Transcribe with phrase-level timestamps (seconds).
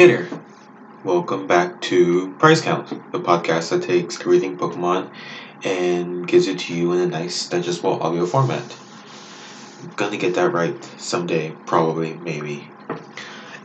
[0.00, 0.26] Hey there.
[1.04, 5.10] Welcome back to Prize Count, the podcast that takes everything Pokemon
[5.62, 8.64] and gives it to you in a nice, digestible audio format.
[9.82, 12.66] I'm gonna get that right someday, probably, maybe.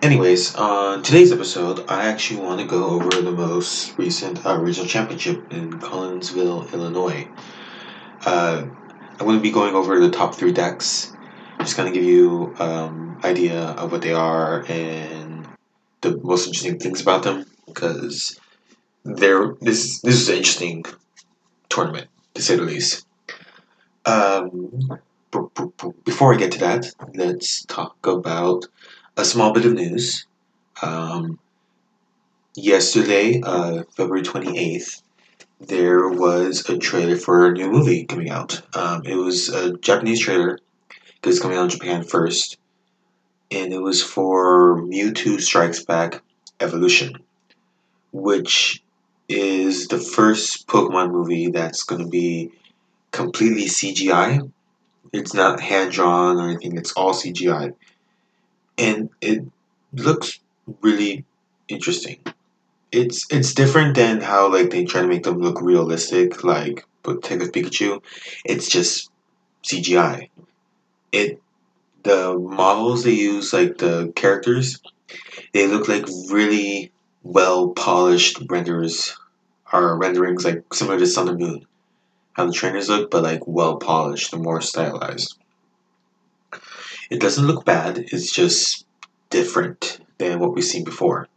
[0.02, 4.90] Anyways, on today's episode, I actually want to go over the most recent uh, regional
[4.90, 7.26] championship in Collinsville, Illinois.
[8.26, 8.66] Uh,
[9.22, 11.14] I'm to be going over the top three decks,
[11.60, 15.35] just to give you um, idea of what they are and
[16.06, 18.40] the most interesting things about them because
[19.04, 20.86] they're this this is an interesting
[21.70, 23.06] tournament to say the least.
[24.06, 25.00] Um,
[26.04, 28.66] before I get to that, let's talk about
[29.18, 30.28] a small bit of news.
[30.82, 31.40] Um,
[32.56, 35.02] yesterday, uh, February 28th,
[35.60, 38.62] there was a trailer for a new movie coming out.
[38.76, 40.60] Um, it was a Japanese trailer
[41.16, 42.58] because it's coming out in Japan first,
[43.56, 46.22] and it was for Mewtwo Strikes Back
[46.60, 47.18] Evolution,
[48.12, 48.84] which
[49.30, 52.52] is the first Pokemon movie that's going to be
[53.12, 54.52] completely CGI.
[55.14, 57.74] It's not hand drawn or anything, it's all CGI.
[58.78, 59.46] And it
[59.94, 60.40] looks
[60.82, 61.24] really
[61.70, 62.20] interesting.
[62.92, 67.54] It's it's different than how like they try to make them look realistic, like Detective
[67.54, 68.02] Pikachu.
[68.44, 69.10] It's just
[69.64, 70.30] CGI.
[71.14, 71.42] It
[72.06, 74.80] the models they use, like the characters,
[75.54, 76.92] they look like really
[77.24, 79.18] well polished renders
[79.74, 81.66] or renderings, like similar to Sun and Moon.
[82.34, 85.38] How the trainers look, but like well polished and more stylized.
[87.10, 88.86] It doesn't look bad, it's just
[89.30, 91.28] different than what we've seen before.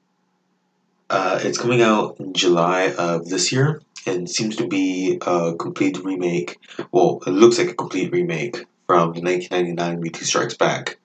[1.09, 5.99] Uh, it's coming out in July of this year and seems to be a complete
[6.05, 6.59] remake.
[6.93, 10.99] Well, it looks like a complete remake from the 1999 Mewtwo Strikes Back,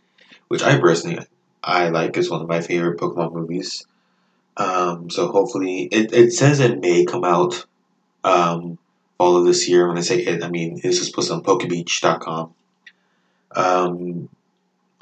[0.48, 1.20] which I personally
[1.62, 3.86] I like is one of my favorite Pokemon movies.
[4.56, 7.66] Um, so hopefully, it, it says it may come out
[8.24, 8.78] um,
[9.18, 9.88] all of this year.
[9.90, 12.54] When I say it, I mean this is posted on Pokebeach.com.
[13.52, 14.30] Um,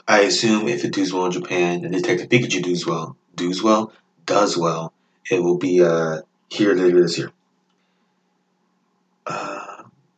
[0.07, 3.93] I assume if it does well in Japan and Detective Pikachu does well, does well,
[4.25, 4.91] does well,
[5.29, 7.31] it will be uh, here later this year.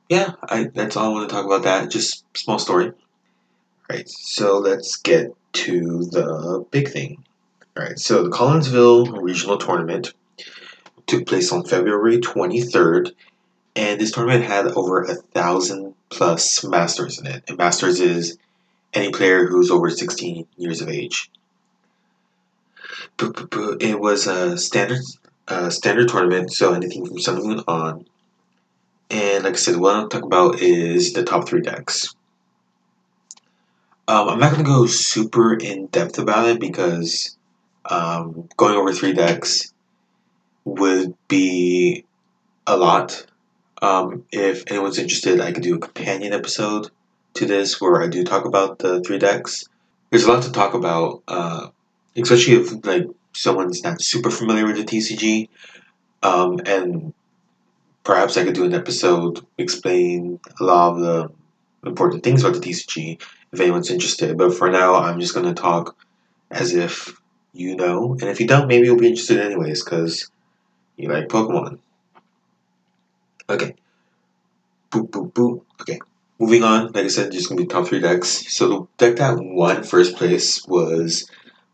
[0.10, 1.64] Yeah, I, that's all I want to talk about.
[1.64, 2.88] That just small story.
[2.88, 2.94] All
[3.90, 7.24] right, so let's get to the big thing.
[7.78, 10.14] All right, so the Collinsville Regional Tournament
[11.08, 13.14] took place on February 23rd,
[13.76, 17.44] and this tournament had over a thousand plus masters in it.
[17.48, 18.38] And masters is
[18.94, 21.32] any player who's over 16 years of age.
[23.20, 25.02] It was a standard
[25.48, 28.06] uh, standard tournament, so anything from Sun Moon on.
[29.14, 32.16] And like I said, what I'm talking about is the top three decks.
[34.08, 37.38] Um, I'm not going to go super in depth about it because
[37.86, 39.72] um, going over three decks
[40.66, 42.06] would be
[42.66, 43.24] a lot.
[43.84, 46.90] Um, if anyone's interested, I could do a companion episode
[47.36, 49.66] to this where I do talk about the three decks.
[50.10, 51.68] There's a lot to talk about, uh,
[52.18, 55.50] especially if like someone's not super familiar with the TCG,
[56.24, 57.14] um, and
[58.04, 61.32] perhaps I could do an episode explain a lot of the
[61.86, 63.22] important things about the TCG
[63.52, 64.38] if anyone's interested.
[64.38, 65.96] But for now, I'm just going to talk
[66.52, 67.20] as if
[67.54, 68.14] you know.
[68.14, 70.30] And if you don't, maybe you'll be interested anyways because
[70.98, 71.80] you like Pokemon.
[73.50, 73.76] Okay.
[74.92, 75.62] Boop, boop, boop.
[75.82, 76.00] Okay.
[76.40, 78.54] Moving on, like I said, just to be top three decks.
[78.54, 81.30] So the deck that won first place was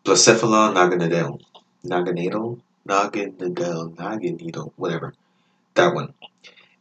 [0.06, 1.39] Blacephalon Naganadel.
[1.85, 2.59] Naganadel?
[2.88, 3.95] Naganadel.
[3.95, 4.72] Naganadel.
[4.75, 5.13] Whatever
[5.79, 6.13] that one.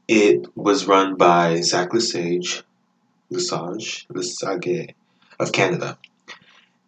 [0.07, 2.63] It was run by Zach Lesage,
[3.31, 4.95] Lesage, Lesage
[5.39, 5.99] of Canada.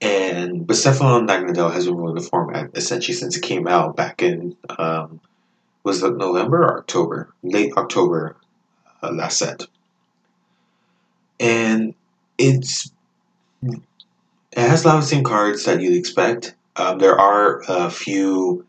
[0.00, 4.56] And Blacephalon Naganadel has been running the format essentially since it came out back in,
[4.78, 5.20] um,
[5.84, 7.34] was it November or October?
[7.42, 8.36] Late October
[9.02, 9.66] uh, last set.
[11.38, 11.94] And
[12.38, 12.90] it's
[13.62, 16.54] it has a lot of the same cards that you'd expect.
[16.76, 18.66] Um, there are a few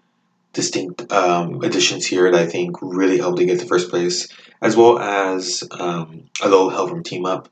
[0.54, 4.28] distinct um, additions here that I think really helped to get to first place,
[4.62, 7.50] as well as um, a little help from Team Up.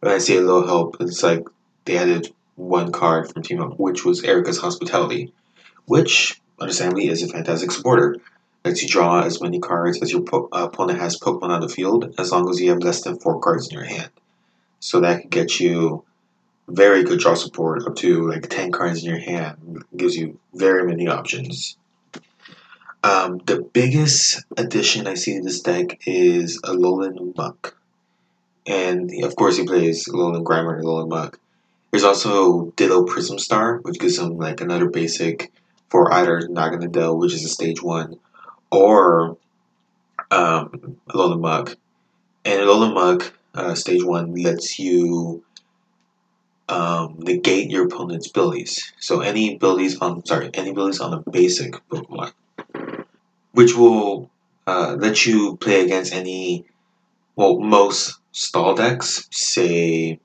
[0.00, 1.46] When I say a little help, it's like
[1.84, 5.32] they added one card from Team Up, which was Erica's Hospitality,
[5.86, 8.16] which, understandably, is a fantastic supporter.
[8.64, 12.14] Lets you draw as many cards as your po- opponent has Pokemon on the field,
[12.18, 14.10] as long as you have less than four cards in your hand.
[14.80, 16.04] So that could get you
[16.68, 19.84] very good draw support, up to like 10 cards in your hand.
[19.96, 21.76] Gives you very many options.
[23.04, 27.76] Um, the biggest addition I see to this deck is a Alolan Muk.
[28.66, 31.38] And of course, he plays Alolan Grimer and Alolan Muk.
[31.90, 35.52] There's also Ditto Prism Star, which gives him like another basic
[35.88, 38.18] for either Naganadel, which is a stage one,
[38.70, 39.38] or
[40.30, 41.76] um, Alolan Muk.
[42.44, 45.42] And Alolan Muk, uh, stage one, lets you
[46.68, 48.92] um, negate your opponent's abilities.
[48.98, 52.32] So any abilities on sorry, any abilities on a basic Pokemon,
[53.58, 54.30] which will
[54.68, 56.64] uh, let you play against any
[57.34, 60.20] well most stall decks, say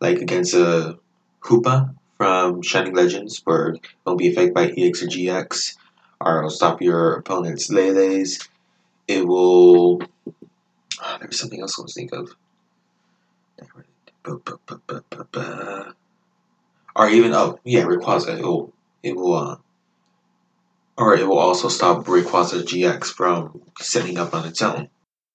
[0.00, 0.98] like against a
[1.42, 5.76] Hoopa from Shining Legends, where it will be affected by EX or GX,
[6.20, 8.48] or it'll stop your opponent's Lele's.
[9.06, 10.02] It will.
[11.00, 12.34] Oh, there was something else I was thinking of.
[16.96, 18.40] Or even oh yeah, Rayquaza.
[18.40, 18.72] It will
[19.04, 19.56] it will uh,
[20.96, 24.88] or it will also stop Rayquaza GX from setting up on its own.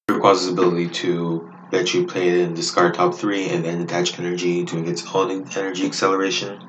[0.10, 4.64] Rayquaza's ability to let you play it in discard top three and then attach energy
[4.64, 6.60] doing its own energy acceleration.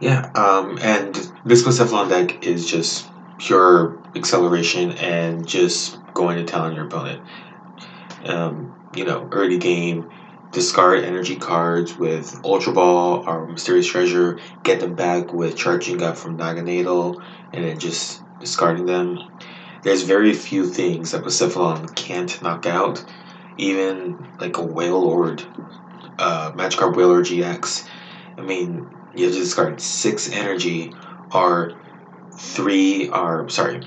[0.00, 1.14] Yeah, um, and
[1.44, 7.22] this Blacephalon deck is just pure acceleration and just going to town on your opponent.
[8.24, 10.10] Um, you know, early game,
[10.54, 16.16] discard energy cards with Ultra Ball or Mysterious Treasure, get them back with Charging Up
[16.16, 17.20] from Naganadel,
[17.52, 19.18] and then just discarding them.
[19.82, 23.04] There's very few things that Blacephalon can't knock out,
[23.56, 25.44] even like a Wailord,
[26.18, 27.86] uh, Magikarp Wailord GX.
[28.38, 30.94] I mean, you have to discard six energy
[31.32, 31.74] or
[32.38, 33.82] three, or sorry,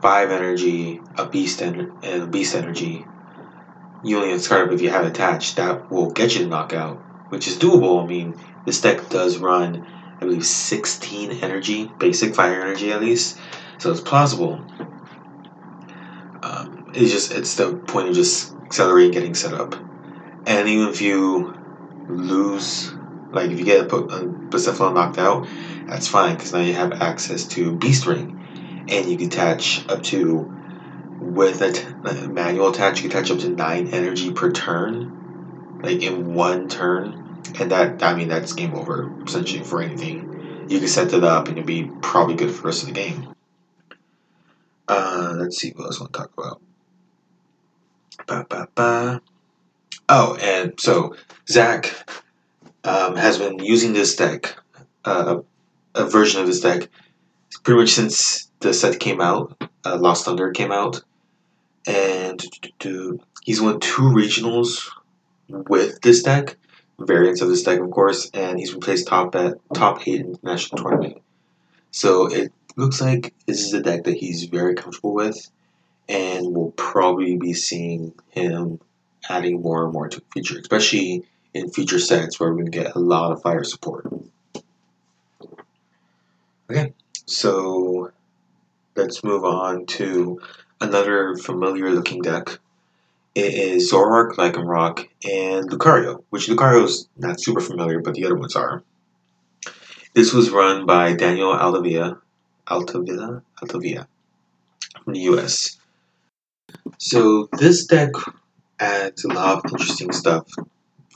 [0.00, 3.08] five energy, a beast en- and a beast energy,
[4.02, 5.56] you only discard if you have attached.
[5.56, 8.02] That will get you to knockout, which is doable.
[8.02, 9.86] I mean, this deck does run,
[10.20, 13.38] I believe, 16 energy, basic fire energy at least,
[13.78, 14.66] so it's plausible.
[16.42, 19.74] Um, it's just it's the point of just accelerating, getting set up,
[20.46, 21.54] and even if you
[22.08, 22.92] lose,
[23.30, 25.46] like if you get a, a Blacephalon knocked out,
[25.86, 30.02] that's fine because now you have access to Beast Ring, and you can attach up
[30.04, 30.55] to
[31.36, 36.34] with a, manual attach, you can attach up to nine energy per turn, like in
[36.34, 40.66] one turn, and that I mean that's game over essentially for anything.
[40.68, 42.94] You can set that up and it'll be probably good for the rest of the
[42.94, 43.34] game.
[44.88, 46.60] Uh, let's see what else I want to talk about.
[48.26, 49.22] Ba, ba, ba.
[50.08, 51.14] Oh, and so
[51.48, 51.92] Zach
[52.84, 54.56] um, has been using this deck,
[55.04, 55.40] uh,
[55.94, 56.88] a version of this deck,
[57.62, 59.60] pretty much since the set came out.
[59.84, 61.02] Uh, Lost Thunder came out,
[61.86, 62.42] and
[63.44, 64.88] he's won two regionals
[65.48, 66.56] with this deck,
[66.98, 70.32] variants of this deck, of course, and he's been placed top at top eight in
[70.32, 71.22] the national tournament.
[71.90, 75.50] So it looks like this is a deck that he's very comfortable with,
[76.08, 78.80] and we'll probably be seeing him
[79.28, 81.24] adding more and more to future, especially
[81.54, 84.06] in future sets where we're going to get a lot of fire support.
[86.70, 86.92] Okay,
[87.26, 88.10] so
[88.96, 90.40] let's move on to
[90.80, 92.58] another familiar looking deck.
[93.34, 98.34] It is Zoroark, Lycanroc, and Lucario, which Lucario is not super familiar, but the other
[98.34, 98.82] ones are.
[100.14, 102.20] This was run by Daniel Altavilla,
[102.66, 104.08] Altavilla, Altavilla
[105.04, 105.78] from the US.
[106.98, 108.12] So this deck
[108.80, 110.48] adds a lot of interesting stuff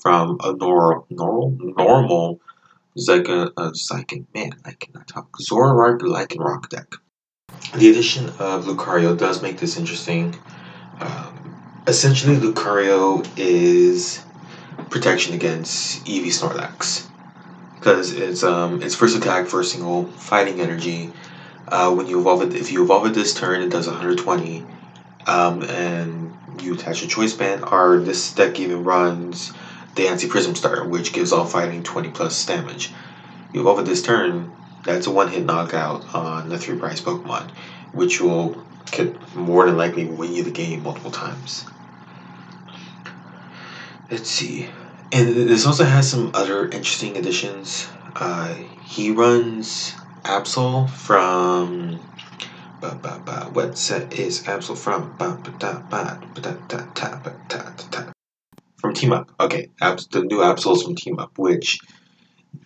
[0.03, 2.41] from a normal, normal, normal
[2.99, 6.95] Zyka, uh, Zyka, man, I cannot talk, Zoroark Lycanroc deck.
[7.77, 10.37] The addition of Lucario does make this interesting.
[11.01, 14.23] Um, essentially, Lucario is
[14.91, 17.07] protection against Eevee Snorlax
[17.81, 21.11] because it's um its first attack a single fighting energy.
[21.69, 24.65] Uh, when you evolve it, if you evolve it this turn, it does 120,
[25.27, 27.65] um, and you attach a choice band.
[27.71, 29.53] Or this deck even runs
[29.95, 32.91] the Anti Prism Star, which gives all fighting 20 plus damage.
[33.53, 34.51] You evolve it this turn,
[34.85, 37.51] that's a one hit knockout on the three prize Pokemon,
[37.93, 41.65] which will could more than likely win you the game multiple times.
[44.11, 44.69] Let's see.
[45.13, 47.89] And this also has some other interesting additions.
[48.17, 49.95] Uh, he runs
[50.25, 52.01] Absol from.
[52.81, 53.51] Ba, ba, ba.
[53.53, 55.15] What set is Absol from?
[55.19, 56.85] Ba, ba, da, ba, ba, da,
[57.91, 58.05] da.
[58.79, 59.31] From Team Up.
[59.39, 61.79] Okay, Abs- the new Absol is from Team Up, which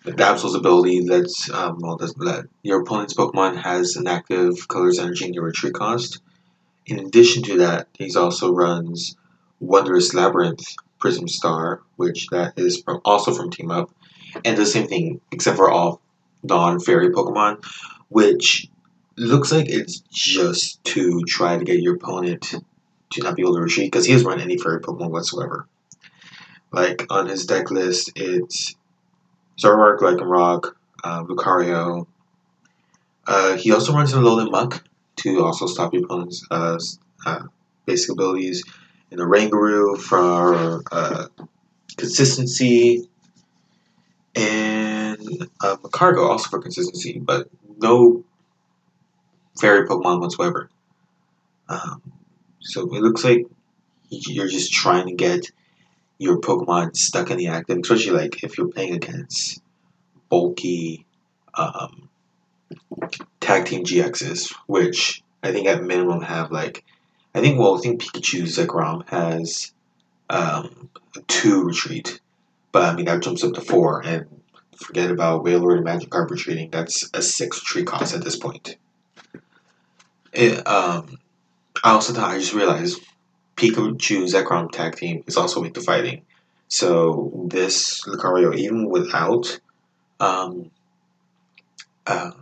[0.04, 4.98] the Absol's ability lets um, well, does let your opponent's Pokemon has an active color's
[4.98, 6.20] energy and your retreat cost.
[6.86, 9.16] In addition to that, he also runs
[9.60, 10.64] Wondrous Labyrinth
[10.98, 13.90] Prism Star, which that is from, also from Team Up,
[14.44, 16.00] and the same thing except for all
[16.42, 17.64] non-fairy Pokemon,
[18.08, 18.68] which
[19.16, 22.54] looks like it's just to try to get your opponent
[23.10, 25.66] to not be able to retreat because he hasn't run any fairy Pokemon whatsoever.
[26.72, 28.74] Like on his deck list, it's
[29.58, 32.06] Zoroark, Lycanroc, uh, Lucario.
[33.26, 34.82] Uh, he also runs a Alolan Muk
[35.16, 36.78] to also stop your opponent's uh,
[37.24, 37.42] uh,
[37.86, 38.62] basic abilities.
[39.10, 41.26] And a Oranguru for uh,
[41.96, 43.08] consistency.
[44.34, 48.24] And uh, Magcargo also for consistency, but no
[49.60, 50.68] fairy Pokemon whatsoever.
[51.68, 52.02] Um,
[52.60, 53.46] so it looks like
[54.08, 55.50] you're just trying to get
[56.18, 59.62] your Pokemon stuck in the active, especially like if you're playing against
[60.28, 61.06] bulky
[61.54, 62.08] um,
[63.40, 66.84] tag team GXs, which I think at minimum have like,
[67.34, 69.72] I think well, I think Pikachu Zekrom has
[70.30, 70.88] um,
[71.26, 72.20] two retreat,
[72.72, 74.26] but I mean that jumps up to four, and
[74.76, 76.70] forget about Wailord and Magikarp retreating.
[76.70, 78.76] That's a six retreat cost at this point.
[80.32, 81.18] It, um,
[81.82, 83.00] I also thought I just realized
[83.70, 86.22] Pikachu Zekrom tag team is also weak to fighting.
[86.68, 89.58] So this Lucario, even without
[90.20, 90.70] um,
[92.06, 92.32] uh,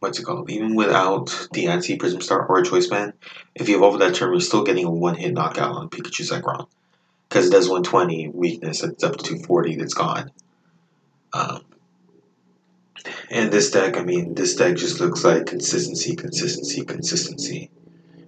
[0.00, 0.50] what's it called?
[0.50, 3.14] Even without the anti Prism Star or Choice Band,
[3.54, 6.66] if you evolve that term, you're still getting a one hit knockout on Pikachu Zekrom.
[7.28, 10.30] Because it does 120 weakness, and it's up to 240 that's gone.
[11.32, 11.62] Um,
[13.30, 17.70] and this deck, I mean, this deck just looks like consistency, consistency, consistency.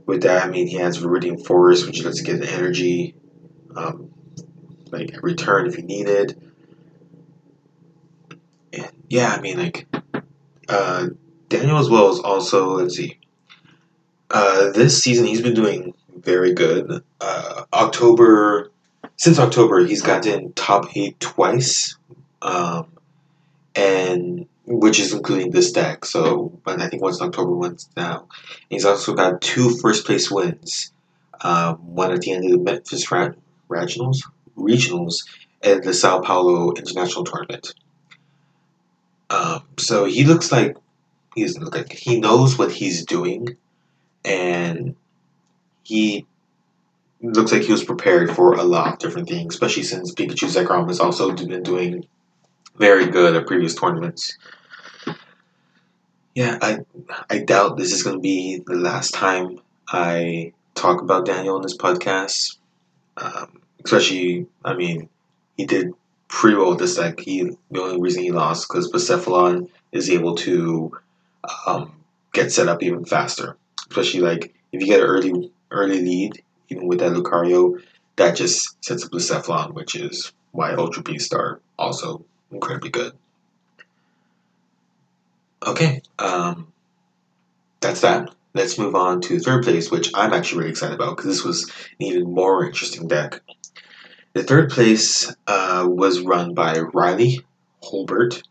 [0.08, 3.14] With that, I mean, he has Viridian Forest, which lets you get an energy,
[3.76, 4.10] um,
[4.90, 6.34] like return if you need it.
[8.72, 9.86] And yeah, I mean, like,
[10.66, 11.08] uh,
[11.50, 13.18] Daniel as well is also, let's see,
[14.30, 17.04] uh, this season he's been doing very good.
[17.20, 18.72] Uh, October,
[19.16, 21.98] since October, he's gotten top eight twice,
[22.40, 22.86] um,
[23.74, 26.04] and which is including this deck.
[26.04, 28.28] So, but I think once October one's now.
[28.68, 30.92] He's also got two first place wins.
[31.40, 33.30] Um, one at the end of the Memphis Ra-
[33.70, 34.18] Regionals,
[34.56, 35.24] regionals,
[35.62, 37.74] and the Sao Paulo International Tournament.
[39.30, 40.76] Um, so he looks like
[41.34, 43.56] he's like he knows what he's doing,
[44.24, 44.96] and
[45.84, 46.26] he
[47.22, 50.88] looks like he was prepared for a lot of different things, especially since Pikachu Zekrom
[50.88, 52.06] has also been doing
[52.76, 54.36] very good at previous tournaments.
[56.38, 56.78] Yeah, I
[57.28, 61.62] I doubt this is going to be the last time I talk about Daniel in
[61.62, 62.58] this podcast.
[63.16, 65.08] Um, especially, I mean,
[65.56, 65.94] he did
[66.28, 67.18] pretty well with this deck.
[67.18, 67.42] He
[67.72, 70.96] the only reason he lost because Blacephalon is able to
[71.66, 71.90] um,
[72.32, 73.56] get set up even faster.
[73.90, 77.82] Especially like if you get an early early lead, even with that Lucario,
[78.14, 83.12] that just sets up Blacephalon, which is why Ultra Beasts are also incredibly good.
[85.66, 86.72] Okay, um,
[87.80, 88.34] that's that.
[88.54, 91.68] Let's move on to third place, which I'm actually really excited about because this was
[92.00, 93.40] an even more interesting deck.
[94.32, 97.40] The third place uh, was run by Riley
[97.82, 98.42] Holbert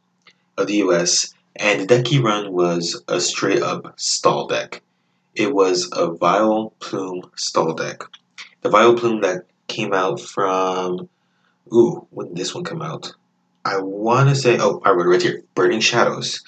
[0.57, 4.81] of the US, and the deck he run was a straight up stall deck.
[5.35, 8.03] It was a Vileplume stall deck.
[8.61, 11.09] The Vileplume that came out from.
[11.73, 13.13] Ooh, when did this one come out?
[13.65, 14.57] I want to say.
[14.59, 16.43] Oh, I wrote it right here Burning Shadows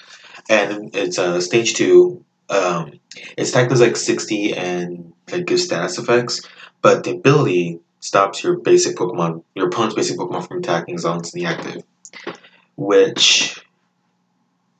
[0.50, 2.24] and it's uh, stage two.
[2.50, 2.98] Um,
[3.38, 6.42] its is like sixty and like gives status effects,
[6.82, 11.20] but the ability stops your basic Pokemon, your opponent's basic Pokemon from attacking as long
[11.20, 11.82] as it's in the active.
[12.76, 13.64] Which,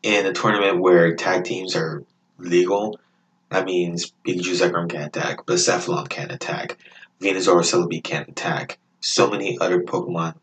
[0.03, 2.03] in a tournament where tag teams are
[2.39, 2.99] legal,
[3.51, 6.79] that means Pikachu Zekrom can't attack, but Blacephalon can't attack,
[7.21, 8.79] Venusaur Celebi can't attack.
[9.01, 10.35] So many other Pokemon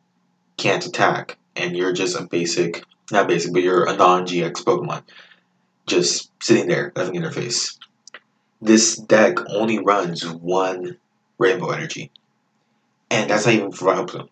[0.55, 5.03] can't attack, and you're just a basic not basic, but you're a non-GX Pokemon,
[5.85, 7.77] just sitting there laughing in face.
[8.61, 10.97] This deck only runs one
[11.37, 12.11] Rainbow Energy,
[13.09, 14.29] and that's not even for Vileplume.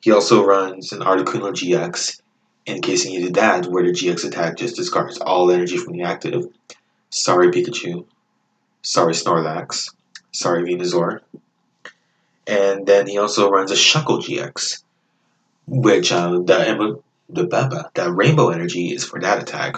[0.00, 2.20] He also runs an Articuno GX,
[2.64, 6.02] in case he needed that, where the GX attack just discards all energy from the
[6.02, 6.46] active.
[7.10, 8.06] Sorry, Pikachu.
[8.82, 9.92] Sorry, Snorlax.
[10.32, 11.20] Sorry, Venusaur.
[12.46, 14.82] And then he also runs a Shuckle GX,
[15.66, 19.76] which um, the the Beba, that rainbow energy is for that attack.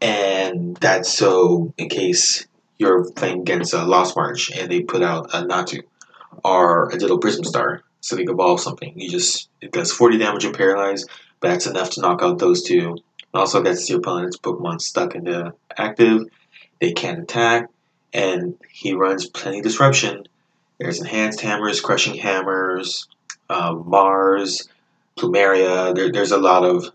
[0.00, 2.46] And that's so in case
[2.78, 5.82] you're playing against a Lost March and they put out a Natu
[6.44, 8.92] or a little Prism Star, so they evolve something.
[8.96, 11.04] You just it does 40 damage and paralyze,
[11.40, 12.96] but that's enough to knock out those two.
[13.34, 16.24] Also gets your opponent's Pokemon stuck in the active.
[16.80, 17.68] They can't attack,
[18.12, 20.26] and he runs plenty disruption.
[20.78, 23.08] There's enhanced hammers, crushing hammers,
[23.50, 24.68] uh, Mars,
[25.18, 25.94] Plumeria.
[25.94, 26.90] There, there's a lot of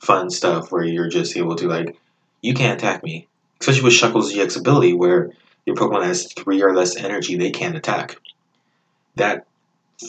[0.00, 1.96] fun stuff where you're just able to like,
[2.42, 3.26] you can't attack me.
[3.60, 5.32] Especially with Shuckle's GX ability, where
[5.64, 8.16] your Pokemon has three or less energy, they can't attack.
[9.16, 9.46] That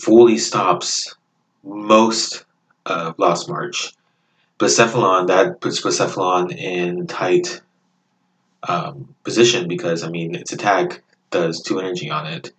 [0.01, 1.15] fully stops
[1.63, 2.45] most
[2.85, 3.93] of Lost March.
[4.59, 7.61] Blacephalon, that puts Blacephalon in tight
[8.67, 12.53] um, position because, I mean, its attack does 2 energy on it.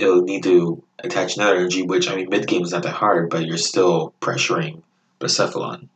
[0.00, 3.30] It'll need to attach another energy, which, I mean, mid game is not that hard,
[3.30, 4.82] but you're still pressuring
[5.20, 5.88] Blacephalon.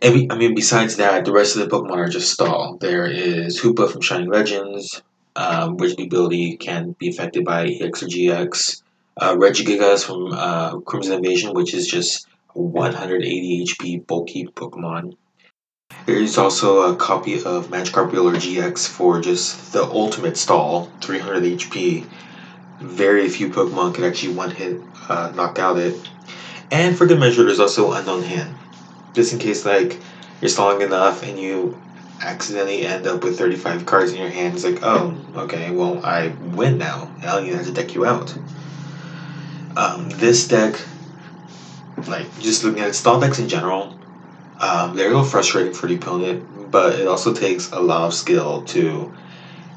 [0.00, 2.76] And I mean, besides that, the rest of the Pokemon are just stall.
[2.78, 5.02] There is Hoopa from Shining Legends,
[5.34, 8.82] um, which ability can be affected by EX or GX.
[9.16, 15.16] Uh, Regigigas from uh, Crimson Invasion, which is just 180 HP bulky Pokemon.
[16.06, 21.44] There is also a copy of Magikarp Wailord GX for just the ultimate stall, 300
[21.44, 22.04] HP.
[22.80, 25.94] Very few Pokemon could actually one hit uh, knock out it.
[26.70, 28.54] And for good measure, there's also Unown HAND.
[29.12, 29.98] Just in case like
[30.40, 31.80] you're stalling enough and you
[32.20, 36.28] accidentally end up with 35 cards in your hand, it's like, oh, okay, well, I
[36.28, 37.14] win now.
[37.22, 38.34] Now you have to deck you out.
[39.76, 40.80] Um, this deck,
[42.06, 43.98] like, just looking at stall decks in general,
[44.60, 48.14] um, they're a little frustrating for the opponent, but it also takes a lot of
[48.14, 49.12] skill to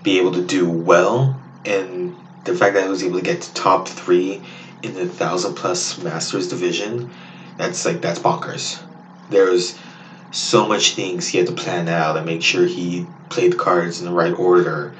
[0.04, 1.39] be able to do well.
[1.66, 4.41] And the fact that I was able to get to top three
[4.84, 7.10] in the thousand plus Masters division,
[7.58, 8.82] that's like that's bonkers.
[9.29, 9.77] There's
[10.32, 14.00] so much things he had to plan out and make sure he played the cards
[14.00, 14.94] in the right order,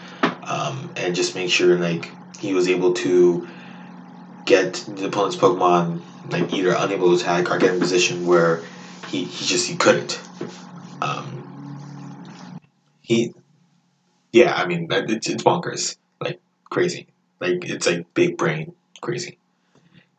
[0.44, 3.48] um, and just make sure like he was able to
[4.46, 6.01] get the opponent's Pokemon
[6.32, 8.62] like either unable to attack or get in a position where
[9.08, 10.20] he, he just he couldn't.
[11.01, 11.38] Um,
[13.01, 13.34] he,
[14.32, 17.08] yeah, I mean it's it's bonkers, like crazy,
[17.39, 19.38] like it's like big brain crazy.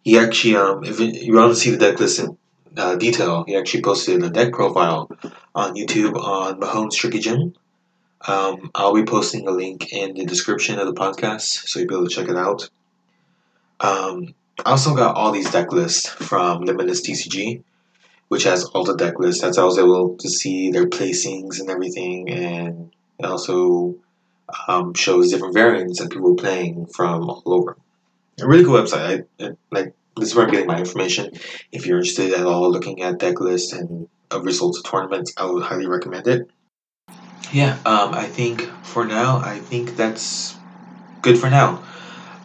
[0.03, 2.39] He actually, um, if you want to see the deck list in
[2.77, 5.11] uh, detail, he actually posted a deck profile
[5.55, 7.55] on YouTube on Mahone's Tricky Gym.
[8.27, 11.95] Um, I'll be posting a link in the description of the podcast, so you'll be
[11.95, 12.69] able to check it out.
[13.81, 17.63] Um, I also got all these deck lists from Limitless TCG,
[18.29, 19.43] which has all the deck lists.
[19.43, 22.91] That's how I was able to see their placings and everything, and
[23.23, 23.97] also
[24.67, 27.77] um, shows different variants that people were playing from all over.
[28.41, 29.27] A really cool website.
[29.41, 31.33] I, I, like this is where I'm getting my information.
[31.73, 35.47] If you're interested at all looking at deck lists and uh, results of tournaments, I
[35.47, 36.51] would highly recommend it.
[37.53, 40.57] Yeah, um, I think for now, I think that's
[41.23, 41.83] good for now.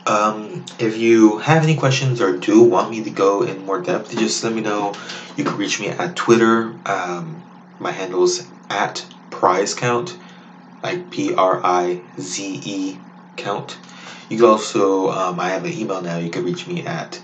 [0.06, 4.18] Um, if you have any questions or do want me to go in more depth,
[4.18, 4.94] just let me know.
[5.38, 6.76] You can reach me at Twitter.
[6.86, 7.42] Um,
[7.80, 10.18] my handle is at prize count,
[10.84, 12.98] like P R I Z E
[13.38, 13.78] count.
[14.30, 16.18] You can also, um, I have an email now.
[16.18, 17.22] You can reach me at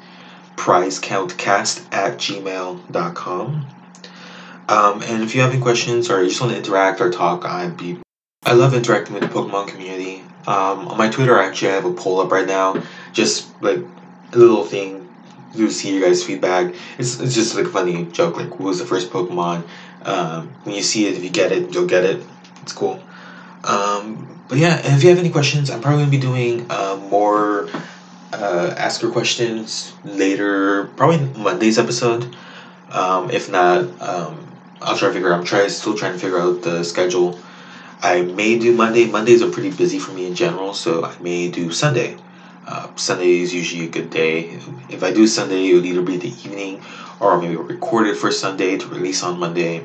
[0.56, 3.68] prizecountcast at gmail.com.
[4.68, 7.46] Um, and if you have any questions or you just want to interact or talk,
[7.46, 7.98] I'd be.
[8.46, 10.22] I love interacting with the Pokemon community.
[10.48, 12.82] Um, on my Twitter, actually, I have a poll up right now,
[13.14, 13.80] just like
[14.32, 15.08] a little thing
[15.54, 16.74] to see your guys' feedback.
[16.98, 19.68] It's, it's just like a funny joke, like who was the first Pokemon?
[20.04, 22.24] Um, when you see it, if you get it, you'll get it.
[22.62, 23.02] It's cool.
[23.64, 27.70] Um, but yeah, if you have any questions, I'm probably gonna be doing uh, more
[28.34, 32.36] uh, ask your questions later, probably Monday's episode.
[32.92, 34.46] Um, if not, um,
[34.82, 35.34] I'll try to figure.
[35.34, 37.38] I'm trying still trying to figure out the schedule.
[38.02, 39.06] I may do Monday.
[39.06, 42.16] Mondays are pretty busy for me in general, so I may do Sunday.
[42.66, 44.60] Uh, Sunday is usually a good day.
[44.90, 46.82] If I do Sunday, it would either be the evening
[47.20, 49.80] or maybe record it for Sunday to release on Monday.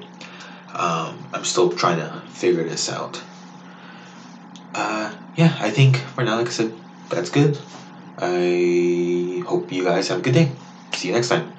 [0.74, 3.22] Um, I'm still trying to figure this out.
[5.36, 6.70] Yeah, I think for now, like I said,
[7.10, 7.58] that's good.
[8.18, 10.48] I hope you guys have a good day.
[10.94, 11.53] See you next time.